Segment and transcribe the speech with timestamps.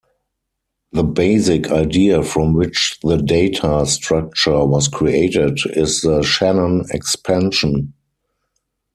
[0.93, 7.93] The basic idea from which the data structure was created is the Shannon expansion.